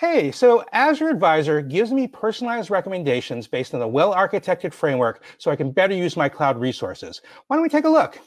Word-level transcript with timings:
Hey, 0.00 0.32
so 0.32 0.64
Azure 0.72 1.10
Advisor 1.10 1.60
gives 1.60 1.92
me 1.92 2.06
personalized 2.06 2.70
recommendations 2.70 3.46
based 3.46 3.74
on 3.74 3.82
a 3.82 3.86
well 3.86 4.14
architected 4.14 4.72
framework 4.72 5.22
so 5.36 5.50
I 5.50 5.56
can 5.56 5.72
better 5.72 5.92
use 5.92 6.16
my 6.16 6.26
cloud 6.26 6.58
resources. 6.58 7.20
Why 7.46 7.56
don't 7.56 7.62
we 7.62 7.68
take 7.68 7.84
a 7.84 7.90
look? 7.90 8.18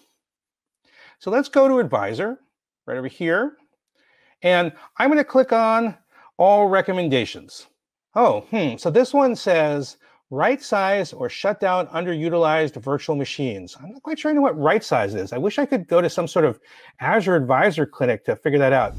So 1.17 1.31
let's 1.31 1.49
go 1.49 1.67
to 1.67 1.79
Advisor 1.79 2.37
right 2.85 2.99
over 2.99 3.07
here. 3.07 3.57
And 4.43 4.71
I'm 4.97 5.09
going 5.09 5.17
to 5.17 5.23
click 5.23 5.51
on 5.51 5.97
All 6.37 6.67
Recommendations. 6.67 7.65
Oh, 8.13 8.41
hmm. 8.51 8.77
So 8.77 8.91
this 8.91 9.11
one 9.11 9.35
says 9.35 9.97
right 10.29 10.61
size 10.61 11.11
or 11.11 11.27
shut 11.27 11.59
down 11.59 11.87
underutilized 11.87 12.79
virtual 12.83 13.15
machines. 13.15 13.75
I'm 13.81 13.93
not 13.93 14.03
quite 14.03 14.19
sure 14.19 14.29
I 14.29 14.35
know 14.35 14.41
what 14.41 14.59
right 14.59 14.83
size 14.83 15.15
is. 15.15 15.33
I 15.33 15.39
wish 15.39 15.57
I 15.57 15.65
could 15.65 15.87
go 15.87 16.01
to 16.01 16.09
some 16.09 16.27
sort 16.27 16.45
of 16.45 16.59
Azure 16.99 17.35
Advisor 17.35 17.87
clinic 17.87 18.25
to 18.25 18.35
figure 18.35 18.59
that 18.59 18.73
out. 18.73 18.93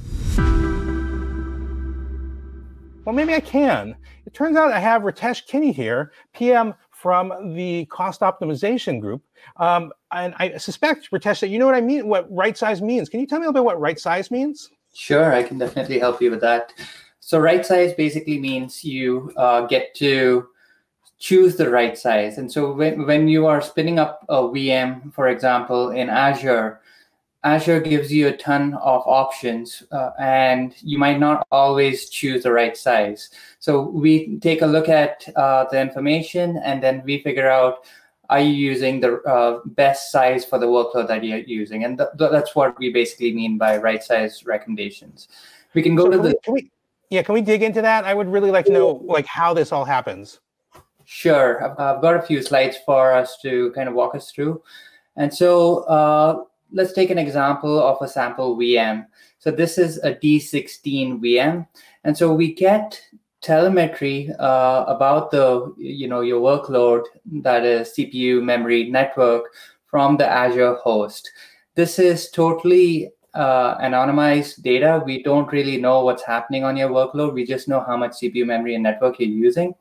Well, 3.05 3.15
maybe 3.15 3.35
I 3.35 3.41
can. 3.41 3.97
It 4.25 4.33
turns 4.33 4.57
out 4.57 4.73
I 4.73 4.79
have 4.79 5.03
Ritesh 5.03 5.47
Kini 5.47 5.73
here, 5.73 6.13
PM 6.33 6.73
from 6.91 7.55
the 7.55 7.85
cost 7.87 8.23
optimization 8.23 8.99
group. 8.99 9.23
Um, 9.59 9.93
and 10.11 10.35
I 10.39 10.57
suspect, 10.57 11.11
Ritesh, 11.11 11.41
that 11.41 11.49
you 11.49 11.59
know 11.59 11.67
what 11.67 11.75
I 11.75 11.83
mean, 11.83 12.09
what 12.09 12.27
right 12.35 12.57
size 12.57 12.81
means. 12.81 13.11
Can 13.11 13.21
you 13.21 13.27
tell 13.27 13.41
me 13.41 13.45
a 13.45 13.49
little 13.49 13.63
bit 13.63 13.67
what 13.67 13.79
right 13.79 14.01
size 14.01 14.31
means? 14.31 14.71
Sure, 14.95 15.35
I 15.35 15.43
can 15.43 15.59
definitely 15.59 15.99
help 15.99 16.23
you 16.23 16.31
with 16.31 16.41
that. 16.41 16.73
So, 17.21 17.39
right 17.39 17.65
size 17.65 17.93
basically 17.93 18.39
means 18.39 18.83
you 18.83 19.33
uh, 19.37 19.67
get 19.67 19.95
to 19.97 20.49
choose 21.19 21.57
the 21.57 21.69
right 21.69 21.99
size. 21.99 22.39
And 22.39 22.51
so, 22.51 22.73
when, 22.73 23.05
when 23.07 23.29
you 23.29 23.47
are 23.47 23.61
spinning 23.61 23.99
up 23.99 24.25
a 24.31 24.37
VM, 24.37 25.13
for 25.13 25.29
example, 25.29 25.91
in 25.91 26.09
Azure, 26.09 26.81
Azure 27.45 27.81
gives 27.81 28.11
you 28.11 28.29
a 28.29 28.37
ton 28.37 28.73
of 28.75 29.03
options, 29.05 29.83
uh, 29.93 30.11
and 30.19 30.75
you 30.81 30.99
might 30.99 31.21
not 31.21 31.47
always 31.53 32.09
choose 32.09 32.43
the 32.43 32.51
right 32.51 32.75
size. 32.75 33.29
So 33.59 33.83
we 33.83 34.39
take 34.39 34.63
a 34.63 34.67
look 34.67 34.89
at 34.89 35.29
uh, 35.37 35.67
the 35.71 35.79
information, 35.79 36.57
and 36.65 36.83
then 36.83 37.03
we 37.05 37.23
figure 37.23 37.49
out 37.49 37.85
are 38.31 38.41
you 38.41 38.53
using 38.53 39.01
the 39.01 39.21
uh, 39.25 39.61
best 39.67 40.11
size 40.11 40.47
for 40.47 40.59
the 40.59 40.67
workload 40.67 41.07
that 41.09 41.23
you're 41.23 41.39
using, 41.39 41.85
and 41.85 41.99
th- 41.99 42.09
th- 42.19 42.31
that's 42.31 42.57
what 42.57 42.79
we 42.79 42.91
basically 42.91 43.35
mean 43.35 43.59
by 43.59 43.77
right 43.77 44.03
size 44.03 44.47
recommendations. 44.47 45.29
We 45.75 45.83
can 45.83 45.95
go 45.95 46.05
so 46.05 46.11
to 46.13 46.17
can 46.17 46.23
the. 46.23 46.29
We, 46.29 46.39
can 46.43 46.55
we, 46.55 46.71
yeah, 47.11 47.23
can 47.23 47.35
we 47.35 47.43
dig 47.43 47.63
into 47.63 47.83
that? 47.83 48.05
I 48.05 48.15
would 48.15 48.29
really 48.29 48.51
like 48.51 48.65
to 48.67 48.73
know 48.73 49.03
like 49.05 49.27
how 49.27 49.53
this 49.53 49.71
all 49.71 49.85
happens. 49.85 50.41
Sure, 51.05 51.63
I've, 51.63 51.79
I've 51.79 52.01
got 52.01 52.17
a 52.17 52.23
few 52.23 52.41
slides 52.41 52.79
for 52.87 53.13
us 53.13 53.37
to 53.43 53.71
kind 53.73 53.87
of 53.87 53.95
walk 53.95 54.15
us 54.15 54.31
through, 54.31 54.63
and 55.17 55.33
so 55.33 55.81
uh, 55.81 56.45
let's 56.75 56.93
take 56.93 57.11
an 57.11 57.19
example 57.19 57.81
of 57.81 57.97
a 58.03 58.09
sample 58.09 58.57
VM. 58.57 59.07
So 59.39 59.51
this 59.51 59.79
is 59.79 59.99
a 59.99 60.13
D16 60.13 61.21
VM. 61.21 61.67
And 62.03 62.19
so 62.19 62.35
we 62.35 62.53
get 62.53 63.01
telemetry 63.41 64.31
uh, 64.39 64.85
about 64.89 65.31
the, 65.31 65.73
you 65.79 66.09
know, 66.09 66.21
your 66.21 66.41
workload 66.41 67.05
that 67.43 67.65
is 67.65 67.91
CPU, 67.91 68.43
memory, 68.43 68.91
network 68.91 69.45
from 69.87 70.17
the 70.17 70.27
Azure 70.27 70.75
host. 70.75 71.31
This 71.77 71.99
is 71.99 72.31
totally 72.31 73.11
uh, 73.35 73.79
anonymized 73.79 74.63
data. 74.63 75.03
We 75.05 75.23
don't 75.23 75.51
really 75.53 75.77
know 75.77 76.05
what's 76.05 76.25
happening 76.25 76.65
on 76.65 76.77
your 76.77 76.89
workload. 76.89 77.35
We 77.35 77.47
just 77.47 77.69
know 77.69 77.81
how 77.81 77.97
much 77.97 78.13
CPU, 78.13 78.45
memory, 78.47 78.75
and 78.75 78.83
network 78.83 79.21
you're 79.21 79.29
using. 79.29 79.75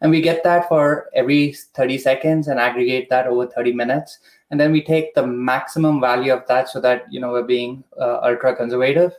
And 0.00 0.10
we 0.10 0.20
get 0.20 0.44
that 0.44 0.68
for 0.68 1.08
every 1.14 1.52
30 1.74 1.98
seconds 1.98 2.48
and 2.48 2.60
aggregate 2.60 3.08
that 3.10 3.26
over 3.26 3.46
30 3.46 3.72
minutes 3.72 4.18
and 4.50 4.60
then 4.60 4.72
we 4.72 4.82
take 4.82 5.14
the 5.14 5.26
maximum 5.26 6.00
value 6.00 6.32
of 6.32 6.46
that 6.46 6.68
so 6.68 6.80
that 6.80 7.04
you 7.10 7.20
know 7.20 7.32
we're 7.32 7.42
being 7.42 7.84
uh, 8.00 8.20
ultra 8.22 8.54
conservative. 8.54 9.12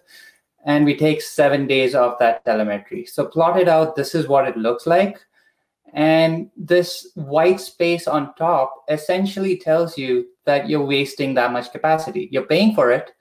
And 0.66 0.84
we 0.84 0.98
take 0.98 1.22
seven 1.22 1.66
days 1.66 1.96
of 1.96 2.18
that 2.20 2.44
telemetry. 2.44 3.06
So 3.06 3.26
plot 3.26 3.58
it 3.58 3.70
out. 3.70 3.96
This 3.96 4.14
is 4.14 4.28
what 4.28 4.50
it 4.50 4.58
looks 4.58 4.86
like. 4.86 5.18
And 5.94 6.50
this 6.58 7.10
white 7.16 7.62
space 7.62 8.06
on 8.06 8.36
top 8.36 8.84
essentially 8.90 9.56
tells 9.56 9.98
you 9.98 10.28
that 10.46 10.68
you're 10.68 10.86
wasting 10.86 11.36
that 11.36 11.54
much 11.54 11.72
capacity. 11.72 12.28
You're 12.34 12.48
paying 12.48 12.76
for 12.76 12.92
it 12.92 13.12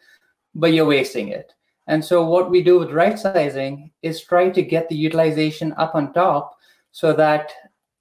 but 0.56 0.72
you're 0.72 0.86
wasting 0.86 1.28
it. 1.28 1.52
And 1.86 2.04
so 2.04 2.24
what 2.24 2.50
we 2.50 2.64
do 2.64 2.80
with 2.80 2.90
right 2.90 3.16
sizing 3.16 3.92
is 4.02 4.22
try 4.22 4.48
to 4.48 4.62
get 4.62 4.88
the 4.88 4.96
utilization 4.96 5.72
up 5.76 5.94
on 5.94 6.12
top 6.12 6.56
so 6.90 7.12
that 7.12 7.52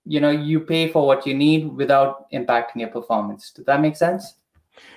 you 0.06 0.20
know 0.20 0.30
you 0.30 0.60
pay 0.60 0.88
for 0.88 1.06
what 1.06 1.26
you 1.26 1.34
need 1.34 1.68
without 1.74 2.32
impacting 2.32 2.78
your 2.78 2.90
performance. 2.90 3.52
Does 3.52 3.66
that 3.66 3.82
make 3.82 3.96
sense? 3.96 4.36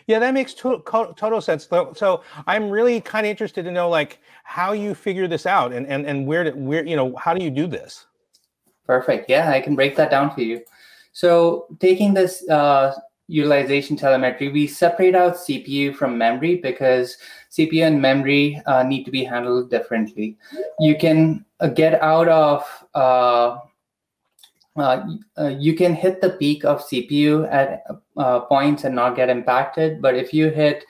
Yeah 0.06 0.18
that 0.18 0.34
makes 0.34 0.54
to- 0.54 0.82
total 0.84 1.40
sense. 1.40 1.68
So 1.94 2.22
i'm 2.46 2.70
really 2.70 3.00
kind 3.00 3.26
of 3.26 3.30
interested 3.30 3.64
to 3.64 3.70
know 3.70 3.88
like 3.88 4.20
how 4.44 4.72
you 4.72 4.94
figure 4.94 5.28
this 5.28 5.46
out 5.46 5.72
and 5.72 5.86
and, 5.86 6.06
and 6.06 6.26
where 6.26 6.44
to 6.44 6.50
where 6.52 6.84
you 6.86 6.96
know 6.96 7.14
how 7.16 7.34
do 7.34 7.42
you 7.44 7.50
do 7.50 7.66
this? 7.66 8.06
Perfect. 8.86 9.28
Yeah 9.30 9.50
i 9.50 9.60
can 9.60 9.74
break 9.74 9.96
that 9.96 10.10
down 10.10 10.34
for 10.34 10.42
you. 10.42 10.62
So 11.12 11.66
taking 11.80 12.14
this 12.14 12.48
uh, 12.48 12.94
utilization 13.28 13.96
telemetry 13.96 14.48
we 14.48 14.66
separate 14.66 15.14
out 15.14 15.34
cpu 15.34 15.94
from 15.94 16.16
memory 16.16 16.56
because 16.56 17.18
cpu 17.50 17.86
and 17.86 18.00
memory 18.00 18.60
uh, 18.64 18.82
need 18.82 19.04
to 19.04 19.10
be 19.10 19.22
handled 19.22 19.70
differently. 19.70 20.36
You 20.80 20.96
can 20.96 21.44
uh, 21.60 21.68
get 21.68 22.00
out 22.02 22.28
of 22.28 22.64
uh, 22.94 23.58
you 25.58 25.74
can 25.74 25.94
hit 25.94 26.20
the 26.20 26.30
peak 26.30 26.64
of 26.64 26.82
CPU 26.82 27.50
at 27.52 27.84
uh, 28.16 28.40
points 28.40 28.84
and 28.84 28.94
not 28.94 29.16
get 29.16 29.28
impacted. 29.28 30.02
But 30.02 30.14
if 30.14 30.32
you 30.32 30.50
hit 30.50 30.84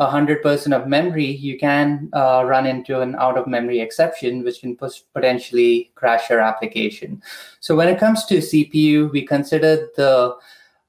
100% 0.00 0.72
of 0.74 0.88
memory, 0.88 1.26
you 1.26 1.58
can 1.58 2.08
uh, 2.14 2.44
run 2.46 2.66
into 2.66 3.00
an 3.00 3.14
out 3.16 3.36
of 3.36 3.46
memory 3.46 3.80
exception, 3.80 4.42
which 4.42 4.60
can 4.60 4.76
potentially 5.14 5.92
crash 5.94 6.30
your 6.30 6.40
application. 6.40 7.22
So 7.60 7.76
when 7.76 7.88
it 7.88 7.98
comes 7.98 8.24
to 8.26 8.38
CPU, 8.38 9.12
we 9.12 9.26
consider 9.26 9.88
the 9.96 10.36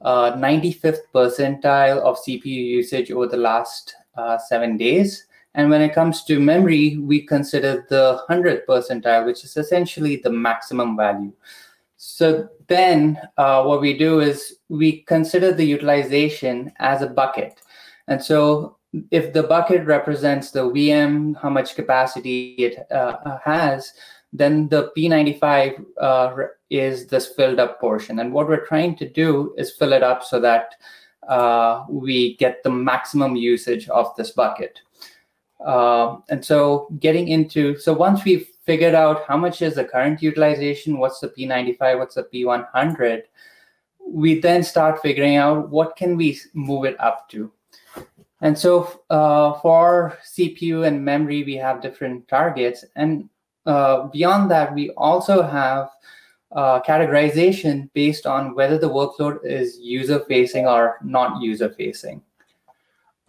95th 0.03 0.85
uh, 0.85 0.97
percentile 1.13 1.99
of 1.99 2.17
CPU 2.17 2.45
usage 2.45 3.11
over 3.11 3.27
the 3.27 3.37
last 3.37 3.95
uh, 4.15 4.37
seven 4.37 4.77
days. 4.77 5.25
And 5.55 5.69
when 5.69 5.81
it 5.81 5.93
comes 5.93 6.23
to 6.25 6.39
memory, 6.39 6.97
we 6.97 7.21
consider 7.21 7.85
the 7.89 8.23
100th 8.29 8.65
percentile, 8.67 9.25
which 9.25 9.43
is 9.43 9.55
essentially 9.55 10.15
the 10.15 10.31
maximum 10.31 10.97
value. 10.97 11.33
So 11.97 12.49
then 12.67 13.19
uh, 13.37 13.63
what 13.63 13.81
we 13.81 13.97
do 13.97 14.19
is 14.19 14.57
we 14.69 15.03
consider 15.03 15.53
the 15.53 15.65
utilization 15.65 16.71
as 16.79 17.01
a 17.01 17.07
bucket. 17.07 17.61
And 18.07 18.21
so 18.21 18.77
if 19.11 19.33
the 19.33 19.43
bucket 19.43 19.85
represents 19.85 20.51
the 20.51 20.69
VM, 20.71 21.35
how 21.41 21.49
much 21.49 21.75
capacity 21.75 22.55
it 22.57 22.91
uh, 22.91 23.37
has, 23.43 23.93
then 24.31 24.67
the 24.69 24.91
P95 24.97 25.85
uh, 26.01 26.35
is 26.69 27.07
this 27.07 27.27
filled 27.27 27.59
up 27.59 27.79
portion. 27.79 28.19
And 28.19 28.33
what 28.33 28.47
we're 28.47 28.65
trying 28.65 28.95
to 28.97 29.09
do 29.09 29.53
is 29.57 29.71
fill 29.71 29.93
it 29.93 30.03
up 30.03 30.23
so 30.23 30.39
that 30.39 30.75
uh, 31.27 31.85
we 31.87 32.35
get 32.37 32.63
the 32.63 32.69
maximum 32.71 33.35
usage 33.35 33.87
of 33.89 34.15
this 34.17 34.31
bucket. 34.31 34.79
Uh, 35.65 36.17
and 36.29 36.43
so 36.43 36.87
getting 36.99 37.27
into, 37.29 37.77
so 37.77 37.93
once 37.93 38.25
we've 38.25 38.47
figured 38.65 38.95
out 38.95 39.25
how 39.27 39.37
much 39.37 39.61
is 39.61 39.75
the 39.75 39.83
current 39.83 40.21
utilization, 40.21 40.97
what's 40.97 41.19
the 41.19 41.29
P95, 41.29 41.99
what's 41.99 42.15
the 42.15 42.23
P100, 42.23 43.23
we 44.05 44.39
then 44.39 44.63
start 44.63 45.01
figuring 45.01 45.35
out 45.35 45.69
what 45.69 45.95
can 45.95 46.17
we 46.17 46.39
move 46.53 46.85
it 46.85 46.99
up 46.99 47.29
to. 47.29 47.51
And 48.41 48.57
so 48.57 49.01
uh, 49.09 49.53
for 49.61 50.17
CPU 50.35 50.85
and 50.85 51.03
memory, 51.03 51.43
we 51.43 51.55
have 51.55 51.81
different 51.81 52.27
targets. 52.27 52.83
And 52.95 53.29
uh, 53.65 54.07
beyond 54.07 54.51
that, 54.51 54.73
we 54.73 54.89
also 54.91 55.41
have 55.41 55.89
uh, 56.51 56.81
categorization 56.81 57.89
based 57.93 58.25
on 58.25 58.53
whether 58.53 58.77
the 58.77 58.89
workload 58.89 59.39
is 59.45 59.79
user 59.79 60.19
facing 60.27 60.67
or 60.67 60.97
not 61.03 61.41
user 61.41 61.69
facing. 61.69 62.21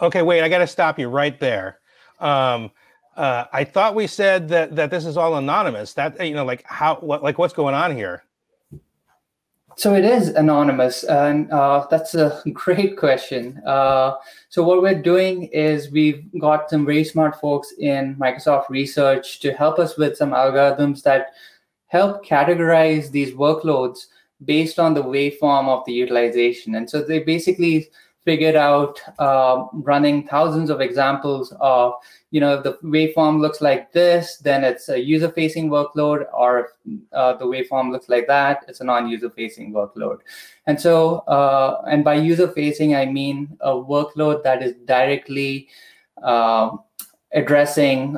Okay, 0.00 0.22
wait, 0.22 0.42
I 0.42 0.48
got 0.48 0.58
to 0.58 0.66
stop 0.66 0.98
you 0.98 1.08
right 1.08 1.38
there. 1.38 1.78
Um, 2.18 2.70
uh, 3.16 3.44
I 3.52 3.64
thought 3.64 3.94
we 3.94 4.06
said 4.06 4.48
that 4.48 4.76
that 4.76 4.90
this 4.90 5.04
is 5.04 5.16
all 5.16 5.36
anonymous. 5.36 5.94
That 5.94 6.24
you 6.24 6.34
know, 6.34 6.44
like 6.44 6.64
how, 6.66 6.96
what, 6.96 7.22
like 7.22 7.38
what's 7.38 7.54
going 7.54 7.74
on 7.74 7.94
here? 7.94 8.24
So 9.76 9.94
it 9.94 10.04
is 10.04 10.28
anonymous, 10.28 11.02
and 11.04 11.50
uh, 11.50 11.86
that's 11.90 12.14
a 12.14 12.42
great 12.52 12.96
question. 12.96 13.60
Uh, 13.66 14.14
so 14.48 14.62
what 14.62 14.82
we're 14.82 15.02
doing 15.02 15.44
is 15.44 15.90
we've 15.90 16.24
got 16.40 16.70
some 16.70 16.86
very 16.86 17.04
smart 17.04 17.40
folks 17.40 17.72
in 17.78 18.14
Microsoft 18.16 18.68
Research 18.68 19.40
to 19.40 19.52
help 19.52 19.78
us 19.78 19.96
with 19.96 20.16
some 20.16 20.30
algorithms 20.30 21.02
that 21.02 21.32
help 21.86 22.24
categorize 22.24 23.10
these 23.10 23.32
workloads 23.32 24.06
based 24.44 24.78
on 24.78 24.94
the 24.94 25.02
waveform 25.02 25.68
of 25.68 25.84
the 25.86 25.92
utilization. 25.92 26.74
And 26.76 26.88
so 26.88 27.02
they 27.02 27.20
basically 27.20 27.88
figured 28.24 28.56
out 28.56 29.00
uh, 29.18 29.64
running 29.72 30.26
thousands 30.26 30.70
of 30.70 30.80
examples 30.80 31.52
of 31.60 31.92
you 32.30 32.40
know 32.40 32.60
the 32.60 32.72
waveform 32.82 33.40
looks 33.40 33.60
like 33.60 33.92
this 33.92 34.38
then 34.38 34.64
it's 34.64 34.88
a 34.88 34.98
user 34.98 35.30
facing 35.30 35.68
workload 35.68 36.26
or 36.32 36.70
uh, 37.12 37.34
the 37.34 37.44
waveform 37.44 37.92
looks 37.92 38.08
like 38.08 38.26
that 38.26 38.64
it's 38.68 38.80
a 38.80 38.84
non-user 38.84 39.30
facing 39.30 39.72
workload 39.72 40.18
and 40.66 40.80
so 40.80 41.18
uh, 41.28 41.82
and 41.86 42.04
by 42.04 42.14
user 42.14 42.48
facing 42.48 42.94
i 42.94 43.04
mean 43.04 43.56
a 43.60 43.72
workload 43.72 44.42
that 44.42 44.62
is 44.62 44.74
directly 44.84 45.68
uh, 46.22 46.70
addressing 47.32 48.14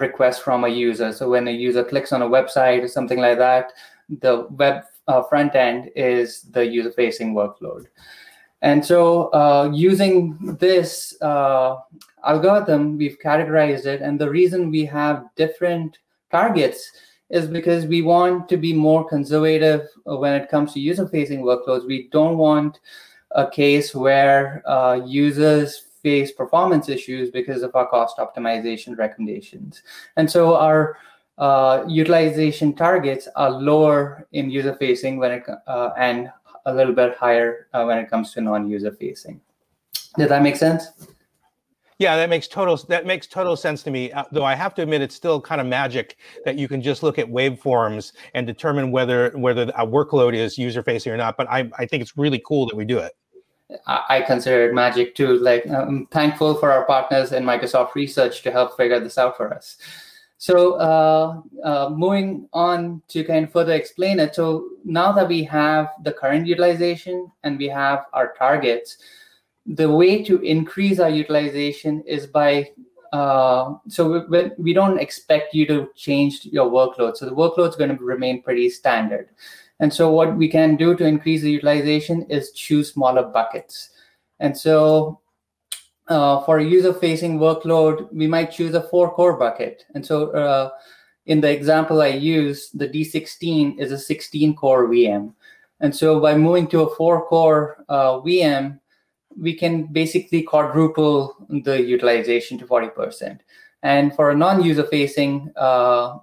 requests 0.00 0.38
from 0.38 0.62
a 0.62 0.68
user. 0.68 1.12
So 1.12 1.28
when 1.28 1.48
a 1.48 1.50
user 1.50 1.82
clicks 1.82 2.12
on 2.12 2.22
a 2.22 2.28
website 2.28 2.84
or 2.84 2.88
something 2.88 3.18
like 3.18 3.36
that, 3.38 3.72
the 4.20 4.46
web 4.50 4.84
uh, 5.08 5.22
front 5.22 5.54
end 5.54 5.90
is 5.96 6.42
the 6.42 6.64
user 6.64 6.92
facing 6.92 7.34
workload. 7.34 7.86
And 8.62 8.84
so 8.84 9.32
uh, 9.32 9.70
using 9.72 10.56
this 10.60 11.16
uh, 11.22 11.76
algorithm, 12.24 12.98
we've 12.98 13.18
categorized 13.18 13.86
it. 13.86 14.02
And 14.02 14.20
the 14.20 14.28
reason 14.28 14.70
we 14.70 14.84
have 14.86 15.24
different 15.36 15.98
targets 16.30 16.90
is 17.30 17.46
because 17.46 17.86
we 17.86 18.02
want 18.02 18.48
to 18.48 18.56
be 18.56 18.72
more 18.72 19.08
conservative 19.08 19.88
when 20.04 20.34
it 20.34 20.50
comes 20.50 20.72
to 20.74 20.80
user 20.80 21.08
facing 21.08 21.42
workloads. 21.42 21.86
We 21.86 22.08
don't 22.10 22.36
want 22.36 22.80
a 23.32 23.48
case 23.48 23.94
where 23.94 24.62
uh, 24.66 25.00
users 25.06 25.86
face 26.02 26.32
performance 26.32 26.88
issues 26.88 27.30
because 27.30 27.62
of 27.62 27.74
our 27.76 27.86
cost 27.88 28.16
optimization 28.18 28.96
recommendations. 28.98 29.82
And 30.16 30.30
so 30.30 30.56
our 30.56 30.96
uh, 31.38 31.84
utilization 31.88 32.74
targets 32.74 33.28
are 33.36 33.50
lower 33.50 34.26
in 34.32 34.50
user 34.50 34.74
facing 34.74 35.18
when 35.18 35.32
it 35.32 35.44
uh, 35.66 35.90
and 35.96 36.30
a 36.70 36.74
little 36.74 36.94
bit 36.94 37.16
higher 37.16 37.68
uh, 37.72 37.84
when 37.84 37.98
it 37.98 38.08
comes 38.08 38.32
to 38.34 38.40
non-user 38.40 38.92
facing. 38.92 39.40
Did 40.16 40.28
that 40.28 40.42
make 40.42 40.56
sense? 40.56 40.88
Yeah, 41.98 42.16
that 42.16 42.30
makes 42.30 42.48
total 42.48 42.78
that 42.88 43.04
makes 43.04 43.26
total 43.26 43.56
sense 43.56 43.82
to 43.82 43.90
me. 43.90 44.10
Uh, 44.10 44.24
though 44.32 44.44
I 44.44 44.54
have 44.54 44.74
to 44.76 44.82
admit, 44.82 45.02
it's 45.02 45.14
still 45.14 45.38
kind 45.38 45.60
of 45.60 45.66
magic 45.66 46.16
that 46.46 46.56
you 46.56 46.66
can 46.66 46.80
just 46.80 47.02
look 47.02 47.18
at 47.18 47.26
waveforms 47.26 48.12
and 48.32 48.46
determine 48.46 48.90
whether 48.90 49.30
whether 49.36 49.64
a 49.76 49.86
workload 49.86 50.34
is 50.34 50.56
user 50.56 50.82
facing 50.82 51.12
or 51.12 51.18
not. 51.18 51.36
But 51.36 51.48
I 51.50 51.70
I 51.78 51.84
think 51.84 52.00
it's 52.00 52.16
really 52.16 52.42
cool 52.46 52.66
that 52.68 52.74
we 52.74 52.86
do 52.86 52.98
it. 52.98 53.12
I 53.86 54.22
consider 54.26 54.68
it 54.68 54.74
magic 54.74 55.14
too. 55.14 55.38
Like 55.38 55.68
I'm 55.68 56.06
thankful 56.06 56.54
for 56.54 56.72
our 56.72 56.86
partners 56.86 57.32
in 57.32 57.44
Microsoft 57.44 57.94
Research 57.94 58.42
to 58.42 58.50
help 58.50 58.76
figure 58.76 58.98
this 58.98 59.18
out 59.18 59.36
for 59.36 59.52
us. 59.52 59.76
So 60.40 60.76
uh, 60.76 61.42
uh, 61.62 61.90
moving 61.90 62.48
on 62.54 63.02
to 63.08 63.22
kind 63.24 63.44
of 63.44 63.52
further 63.52 63.74
explain 63.74 64.18
it. 64.18 64.34
So 64.34 64.70
now 64.86 65.12
that 65.12 65.28
we 65.28 65.44
have 65.44 65.90
the 66.02 66.12
current 66.12 66.46
utilization 66.46 67.30
and 67.44 67.58
we 67.58 67.68
have 67.68 68.06
our 68.14 68.32
targets, 68.38 68.96
the 69.66 69.90
way 69.90 70.24
to 70.24 70.40
increase 70.40 70.98
our 70.98 71.10
utilization 71.10 72.02
is 72.06 72.26
by 72.26 72.70
uh, 73.12 73.74
so 73.88 74.24
we, 74.30 74.50
we 74.56 74.72
don't 74.72 74.98
expect 74.98 75.52
you 75.52 75.66
to 75.66 75.90
change 75.94 76.46
your 76.46 76.70
workload. 76.70 77.18
So 77.18 77.26
the 77.26 77.34
workload 77.34 77.68
is 77.68 77.76
going 77.76 77.94
to 77.94 78.02
remain 78.02 78.40
pretty 78.40 78.70
standard. 78.70 79.28
And 79.80 79.92
so 79.92 80.10
what 80.10 80.38
we 80.38 80.48
can 80.48 80.76
do 80.76 80.96
to 80.96 81.04
increase 81.04 81.42
the 81.42 81.50
utilization 81.50 82.22
is 82.30 82.52
choose 82.52 82.94
smaller 82.94 83.24
buckets. 83.24 83.90
And 84.38 84.56
so 84.56 85.20
uh, 86.10 86.42
for 86.42 86.58
a 86.58 86.64
user-facing 86.64 87.38
workload, 87.38 88.12
we 88.12 88.26
might 88.26 88.50
choose 88.50 88.74
a 88.74 88.82
four-core 88.82 89.38
bucket. 89.38 89.84
And 89.94 90.04
so 90.04 90.30
uh, 90.32 90.70
in 91.26 91.40
the 91.40 91.50
example 91.50 92.02
I 92.02 92.08
use, 92.08 92.70
the 92.70 92.88
D16 92.88 93.78
is 93.78 93.92
a 93.92 94.14
16-core 94.14 94.88
VM. 94.88 95.32
And 95.78 95.94
so 95.94 96.20
by 96.20 96.36
moving 96.36 96.66
to 96.68 96.80
a 96.80 96.94
four-core 96.96 97.84
uh, 97.88 98.20
VM, 98.20 98.80
we 99.38 99.54
can 99.54 99.86
basically 99.86 100.42
quadruple 100.42 101.36
the 101.48 101.80
utilization 101.80 102.58
to 102.58 102.66
40%. 102.66 103.38
And 103.84 104.14
for 104.14 104.30
a 104.30 104.36
non-user-facing 104.36 105.52
uh, 105.56 106.18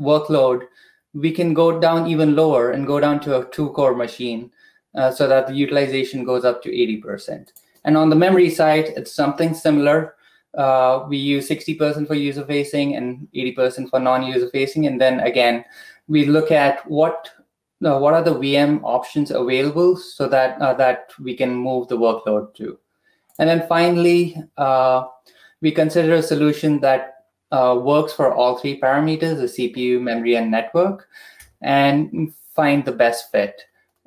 workload, 0.00 0.66
we 1.14 1.30
can 1.30 1.54
go 1.54 1.78
down 1.80 2.08
even 2.08 2.34
lower 2.34 2.72
and 2.72 2.86
go 2.86 2.98
down 2.98 3.20
to 3.20 3.38
a 3.38 3.50
two 3.50 3.70
core 3.70 3.94
machine 3.94 4.50
uh, 4.96 5.10
so 5.12 5.28
that 5.28 5.46
the 5.46 5.54
utilization 5.54 6.24
goes 6.24 6.44
up 6.44 6.62
to 6.64 6.70
80%. 6.70 7.48
And 7.86 7.96
on 7.96 8.10
the 8.10 8.16
memory 8.16 8.50
side, 8.50 8.92
it's 8.96 9.14
something 9.14 9.54
similar. 9.54 10.16
Uh, 10.58 11.06
we 11.08 11.16
use 11.16 11.48
60% 11.48 12.06
for 12.06 12.14
user 12.14 12.44
facing 12.44 12.96
and 12.96 13.28
80% 13.34 13.88
for 13.88 14.00
non 14.00 14.24
user 14.24 14.50
facing. 14.50 14.86
And 14.86 15.00
then 15.00 15.20
again, 15.20 15.64
we 16.08 16.26
look 16.26 16.50
at 16.50 16.88
what 16.90 17.30
uh, 17.84 17.98
what 17.98 18.14
are 18.14 18.22
the 18.22 18.34
VM 18.34 18.80
options 18.82 19.30
available 19.30 19.96
so 19.96 20.28
that 20.28 20.60
uh, 20.60 20.74
that 20.74 21.12
we 21.22 21.36
can 21.36 21.54
move 21.54 21.88
the 21.88 21.96
workload 21.96 22.54
to. 22.54 22.78
And 23.38 23.48
then 23.48 23.66
finally, 23.68 24.36
uh, 24.56 25.04
we 25.60 25.70
consider 25.70 26.14
a 26.14 26.22
solution 26.22 26.80
that 26.80 27.16
uh, 27.52 27.78
works 27.80 28.12
for 28.12 28.32
all 28.32 28.56
three 28.56 28.80
parameters, 28.80 29.36
the 29.36 29.72
CPU, 29.72 30.00
memory, 30.00 30.36
and 30.36 30.50
network, 30.50 31.06
and 31.60 32.32
find 32.54 32.84
the 32.84 32.92
best 32.92 33.30
fit, 33.30 33.62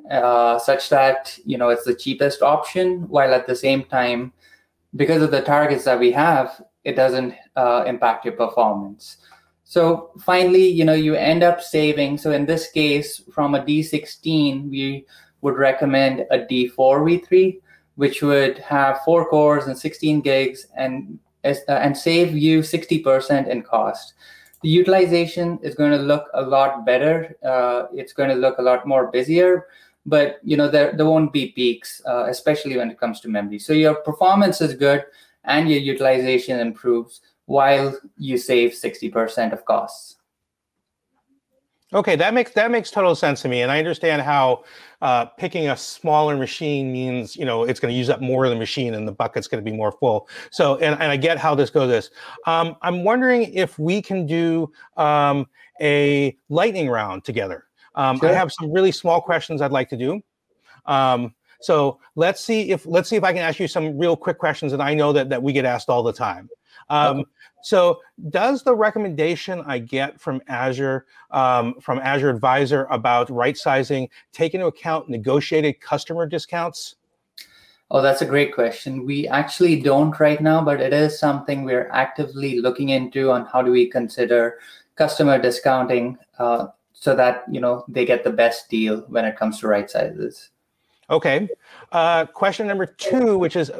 uh, 0.09 0.59
such 0.59 0.89
that 0.89 1.37
you 1.45 1.57
know 1.57 1.69
it's 1.69 1.85
the 1.85 1.95
cheapest 1.95 2.41
option, 2.41 3.07
while 3.09 3.33
at 3.33 3.47
the 3.47 3.55
same 3.55 3.83
time, 3.85 4.33
because 4.95 5.21
of 5.21 5.31
the 5.31 5.41
targets 5.41 5.85
that 5.85 5.99
we 5.99 6.11
have, 6.11 6.61
it 6.83 6.95
doesn't 6.95 7.33
uh, 7.55 7.83
impact 7.87 8.25
your 8.25 8.35
performance. 8.35 9.17
So 9.63 10.11
finally, 10.19 10.67
you 10.67 10.83
know, 10.83 10.93
you 10.93 11.13
end 11.13 11.43
up 11.43 11.61
saving. 11.61 12.17
So 12.17 12.31
in 12.31 12.47
this 12.47 12.71
case, 12.71 13.21
from 13.31 13.53
a 13.53 13.61
D16, 13.61 14.67
we 14.67 15.05
would 15.41 15.57
recommend 15.57 16.21
a 16.31 16.39
D4 16.39 16.75
V3, 16.75 17.59
which 17.95 18.23
would 18.23 18.57
have 18.59 19.01
four 19.05 19.29
cores 19.29 19.67
and 19.67 19.77
16 19.77 20.21
gigs 20.21 20.65
and 20.75 21.19
uh, 21.43 21.53
and 21.67 21.95
save 21.95 22.35
you 22.35 22.59
60% 22.59 23.47
in 23.47 23.61
cost. 23.61 24.13
The 24.61 24.69
utilization 24.69 25.57
is 25.61 25.75
going 25.75 25.91
to 25.91 25.97
look 25.97 26.25
a 26.33 26.41
lot 26.41 26.85
better. 26.85 27.37
Uh, 27.45 27.85
it's 27.93 28.11
going 28.11 28.29
to 28.29 28.35
look 28.35 28.57
a 28.57 28.61
lot 28.61 28.85
more 28.85 29.09
busier, 29.09 29.67
but 30.05 30.39
you 30.43 30.57
know 30.57 30.69
there, 30.69 30.93
there 30.93 31.05
won't 31.05 31.33
be 31.33 31.47
peaks, 31.47 32.01
uh, 32.07 32.25
especially 32.27 32.77
when 32.77 32.89
it 32.89 32.99
comes 32.99 33.19
to 33.21 33.29
memory. 33.29 33.59
So 33.59 33.73
your 33.73 33.95
performance 33.95 34.61
is 34.61 34.73
good 34.73 35.05
and 35.43 35.69
your 35.69 35.79
utilization 35.79 36.59
improves 36.59 37.21
while 37.45 37.97
you 38.17 38.37
save 38.37 38.71
60% 38.71 39.53
of 39.53 39.65
costs. 39.65 40.17
Okay, 41.91 42.15
that 42.17 42.35
makes 42.35 42.51
that 42.51 42.69
makes 42.69 42.91
total 42.91 43.15
sense 43.15 43.41
to 43.41 43.47
me, 43.47 43.63
and 43.63 43.71
I 43.71 43.79
understand 43.79 44.21
how 44.21 44.63
uh, 45.01 45.25
picking 45.25 45.69
a 45.69 45.75
smaller 45.75 46.37
machine 46.37 46.91
means 46.91 47.35
you 47.35 47.45
know 47.45 47.63
it's 47.63 47.79
going 47.79 47.91
to 47.91 47.97
use 47.97 48.11
up 48.11 48.21
more 48.21 48.45
of 48.45 48.51
the 48.51 48.55
machine, 48.55 48.93
and 48.93 49.07
the 49.07 49.11
bucket's 49.11 49.47
going 49.47 49.63
to 49.63 49.67
be 49.67 49.75
more 49.75 49.91
full. 49.93 50.29
So, 50.51 50.75
and, 50.75 51.01
and 51.01 51.11
I 51.11 51.17
get 51.17 51.39
how 51.39 51.55
this 51.55 51.71
goes. 51.71 51.89
This, 51.89 52.11
um, 52.45 52.75
I'm 52.83 53.03
wondering 53.03 53.51
if 53.55 53.79
we 53.79 54.03
can 54.03 54.27
do 54.27 54.71
um, 54.97 55.47
a 55.81 56.37
lightning 56.49 56.89
round 56.89 57.23
together. 57.25 57.65
Um, 57.99 58.17
sure. 58.17 58.29
I 58.29 58.33
have 58.33 58.51
some 58.51 58.71
really 58.71 58.93
small 58.93 59.19
questions 59.19 59.61
I'd 59.61 59.71
like 59.71 59.89
to 59.89 59.97
do. 59.97 60.21
Um, 60.85 61.35
so 61.59 61.99
let's 62.15 62.41
see 62.41 62.71
if 62.71 62.85
let's 62.85 63.09
see 63.09 63.17
if 63.17 63.23
I 63.25 63.33
can 63.33 63.41
ask 63.41 63.59
you 63.59 63.67
some 63.67 63.97
real 63.97 64.15
quick 64.15 64.37
questions 64.37 64.71
that 64.71 64.79
I 64.79 64.93
know 64.93 65.11
that 65.11 65.29
that 65.29 65.43
we 65.43 65.51
get 65.51 65.65
asked 65.65 65.89
all 65.89 66.03
the 66.03 66.13
time. 66.13 66.49
Um. 66.89 67.25
So, 67.61 67.99
does 68.29 68.63
the 68.63 68.73
recommendation 68.73 69.61
I 69.65 69.79
get 69.79 70.19
from 70.19 70.41
Azure, 70.47 71.05
um, 71.31 71.75
from 71.81 71.99
Azure 71.99 72.29
Advisor 72.29 72.85
about 72.85 73.29
right 73.29 73.57
sizing, 73.57 74.07
take 74.31 74.53
into 74.53 74.67
account 74.67 75.09
negotiated 75.09 75.81
customer 75.81 76.25
discounts? 76.25 76.95
Oh, 77.91 78.01
that's 78.01 78.21
a 78.21 78.25
great 78.25 78.53
question. 78.53 79.05
We 79.05 79.27
actually 79.27 79.81
don't 79.81 80.17
right 80.21 80.39
now, 80.39 80.63
but 80.63 80.79
it 80.79 80.93
is 80.93 81.19
something 81.19 81.65
we're 81.65 81.89
actively 81.91 82.61
looking 82.61 82.89
into 82.89 83.29
on 83.29 83.45
how 83.45 83.61
do 83.61 83.71
we 83.71 83.87
consider 83.87 84.59
customer 84.95 85.37
discounting 85.37 86.17
uh, 86.37 86.67
so 86.99 87.15
that 87.15 87.43
you 87.49 87.59
know 87.59 87.83
they 87.87 88.05
get 88.05 88.23
the 88.23 88.31
best 88.31 88.69
deal 88.69 89.01
when 89.07 89.25
it 89.25 89.37
comes 89.37 89.59
to 89.59 89.67
right 89.67 89.89
sizes. 89.89 90.51
Okay. 91.09 91.49
Uh, 91.91 92.25
question 92.27 92.67
number 92.67 92.85
two, 92.85 93.39
which 93.39 93.55
is 93.55 93.71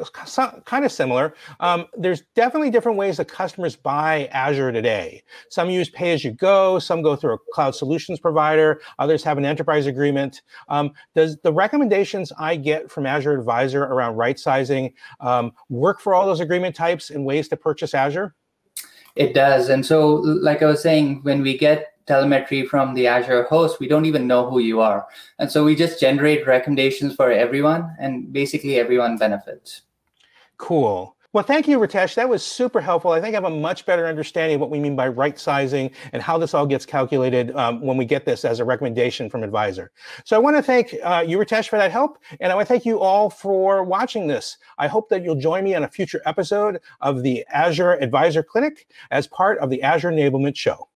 kind 0.64 0.84
of 0.84 0.90
similar. 0.90 1.32
Um, 1.60 1.86
there's 1.96 2.22
definitely 2.34 2.70
different 2.70 2.98
ways 2.98 3.18
that 3.18 3.28
customers 3.28 3.76
buy 3.76 4.26
Azure 4.32 4.72
today. 4.72 5.22
Some 5.48 5.70
use 5.70 5.88
pay 5.88 6.12
as 6.12 6.24
you 6.24 6.32
go, 6.32 6.80
some 6.80 7.02
go 7.02 7.14
through 7.14 7.34
a 7.34 7.38
cloud 7.52 7.76
solutions 7.76 8.18
provider, 8.18 8.80
others 8.98 9.22
have 9.22 9.38
an 9.38 9.44
enterprise 9.44 9.86
agreement. 9.86 10.42
Um, 10.68 10.90
does 11.14 11.36
the 11.38 11.52
recommendations 11.52 12.32
I 12.36 12.56
get 12.56 12.90
from 12.90 13.06
Azure 13.06 13.38
Advisor 13.38 13.84
around 13.84 14.16
right 14.16 14.38
sizing 14.38 14.92
um, 15.20 15.52
work 15.68 16.00
for 16.00 16.14
all 16.14 16.26
those 16.26 16.40
agreement 16.40 16.74
types 16.74 17.10
and 17.10 17.24
ways 17.24 17.46
to 17.48 17.56
purchase 17.56 17.94
Azure? 17.94 18.34
It 19.14 19.34
does. 19.34 19.68
And 19.68 19.86
so, 19.86 20.14
like 20.14 20.62
I 20.62 20.66
was 20.66 20.82
saying, 20.82 21.20
when 21.22 21.42
we 21.42 21.56
get 21.56 21.89
telemetry 22.10 22.66
from 22.66 22.94
the 22.94 23.06
Azure 23.06 23.44
host, 23.44 23.78
we 23.78 23.86
don't 23.86 24.04
even 24.04 24.26
know 24.26 24.50
who 24.50 24.58
you 24.58 24.80
are. 24.80 25.06
And 25.38 25.50
so 25.50 25.64
we 25.64 25.76
just 25.76 26.00
generate 26.00 26.46
recommendations 26.46 27.14
for 27.14 27.30
everyone, 27.30 27.94
and 28.00 28.32
basically 28.32 28.80
everyone 28.80 29.16
benefits. 29.16 29.82
Cool. 30.56 31.14
Well, 31.32 31.44
thank 31.44 31.68
you, 31.68 31.78
Ritesh. 31.78 32.16
That 32.16 32.28
was 32.28 32.42
super 32.42 32.80
helpful. 32.80 33.12
I 33.12 33.20
think 33.20 33.34
I 33.34 33.36
have 33.36 33.44
a 33.44 33.50
much 33.50 33.86
better 33.86 34.08
understanding 34.08 34.56
of 34.56 34.60
what 34.60 34.70
we 34.70 34.80
mean 34.80 34.96
by 34.96 35.06
right 35.06 35.38
sizing 35.38 35.92
and 36.12 36.20
how 36.20 36.36
this 36.38 36.54
all 36.54 36.66
gets 36.66 36.84
calculated 36.84 37.54
um, 37.54 37.80
when 37.80 37.96
we 37.96 38.04
get 38.04 38.24
this 38.24 38.44
as 38.44 38.58
a 38.58 38.64
recommendation 38.64 39.30
from 39.30 39.44
Advisor. 39.44 39.92
So 40.24 40.34
I 40.34 40.40
want 40.40 40.56
to 40.56 40.62
thank 40.62 40.96
uh, 41.04 41.24
you, 41.24 41.38
Ritesh, 41.38 41.68
for 41.68 41.78
that 41.78 41.92
help. 41.92 42.18
And 42.40 42.50
I 42.50 42.56
want 42.56 42.66
to 42.66 42.74
thank 42.74 42.84
you 42.84 42.98
all 42.98 43.30
for 43.30 43.84
watching 43.84 44.26
this. 44.26 44.56
I 44.78 44.88
hope 44.88 45.08
that 45.10 45.22
you'll 45.22 45.36
join 45.36 45.62
me 45.62 45.76
on 45.76 45.84
a 45.84 45.88
future 45.88 46.20
episode 46.26 46.80
of 47.00 47.22
the 47.22 47.46
Azure 47.48 47.92
Advisor 48.02 48.42
Clinic 48.42 48.88
as 49.12 49.28
part 49.28 49.58
of 49.58 49.70
the 49.70 49.80
Azure 49.84 50.10
Enablement 50.10 50.56
Show. 50.56 50.88